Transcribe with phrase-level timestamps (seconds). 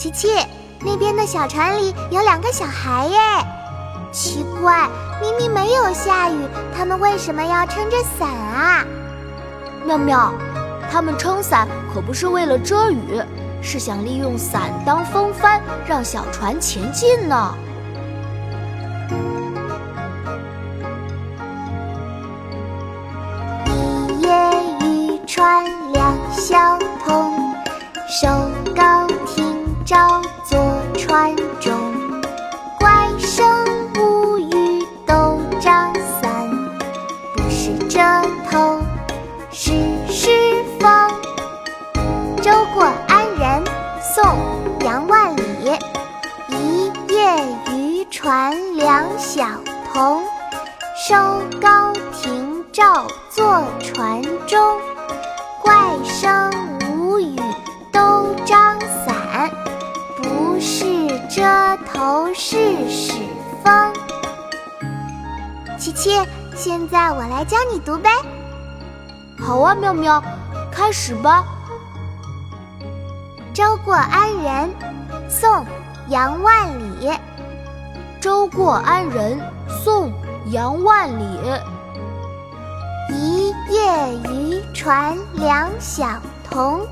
[0.00, 0.28] 琪琪，
[0.80, 3.18] 那边的小船里有两个小孩耶。
[4.10, 4.88] 奇怪，
[5.20, 6.36] 明明没有下雨，
[6.74, 8.82] 他们为什么要撑着伞啊？
[9.84, 10.32] 妙妙，
[10.90, 13.22] 他们撑伞可不是为了遮雨，
[13.60, 17.54] 是想利用伞当风帆，让小船前进呢。
[23.66, 24.30] 一叶
[24.80, 25.62] 渔船
[25.92, 27.54] 两小童，
[28.08, 28.49] 手
[31.10, 31.74] 船中。
[32.78, 33.44] 怪声
[33.96, 35.92] 无语都张
[36.22, 36.48] 伞，
[37.34, 37.98] 不是遮
[38.48, 38.80] 头
[39.50, 39.72] 是
[40.08, 40.30] 是
[40.78, 41.10] 风。
[42.40, 43.64] 舟过安仁，
[44.00, 44.24] 宋·
[44.84, 45.42] 杨万里。
[46.50, 49.48] 一叶渔船两小
[49.92, 50.22] 童，
[51.08, 51.16] 收
[51.60, 51.92] 篙
[52.22, 54.80] 停棹坐船中。
[65.90, 68.10] 琪琪，现在我来教你读呗。
[69.40, 70.22] 好啊，妙妙，
[70.70, 71.44] 开始吧。
[73.52, 74.70] 舟过安仁，
[75.28, 75.50] 宋·
[76.08, 77.10] 杨万里。
[78.20, 79.40] 舟过安仁，
[79.82, 80.08] 宋·
[80.50, 81.24] 杨万里。
[83.12, 86.06] 一叶渔船两小
[86.48, 86.86] 童，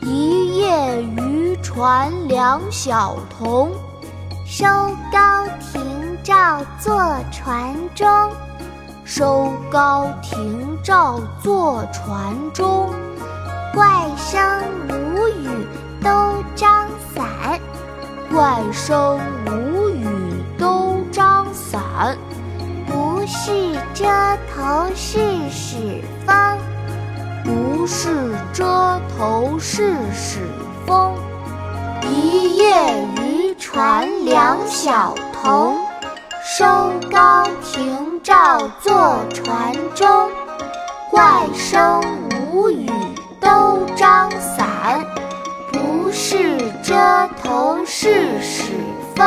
[0.00, 3.70] 一叶渔船两小童，
[4.44, 4.66] 收
[5.12, 8.04] 高停照坐船中。
[9.04, 12.92] 收高停照坐船中。
[13.72, 14.42] 怪声
[14.88, 15.48] 无语
[16.02, 17.60] 都张伞，
[18.28, 20.04] 怪声无语
[20.58, 22.18] 都张伞。
[22.88, 24.04] 不是遮
[24.52, 26.58] 头是使风，
[27.44, 30.40] 不是遮头是使
[30.88, 31.14] 风。
[32.02, 35.85] 一叶渔船两小童，
[36.48, 36.64] 收
[37.10, 40.30] 篙停棹坐船中。
[41.10, 42.00] 怪声
[42.52, 42.88] 无语
[43.40, 45.04] 都张伞，
[45.72, 46.94] 不是遮
[47.42, 48.70] 头是使
[49.16, 49.26] 风。